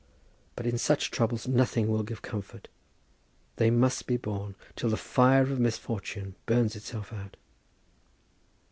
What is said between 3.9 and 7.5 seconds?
be borne, till the fire of misfortune burns itself out.